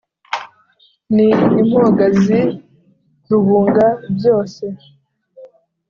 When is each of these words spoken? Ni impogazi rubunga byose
Ni 1.15 1.27
impogazi 1.61 2.39
rubunga 3.29 3.85
byose 4.15 4.63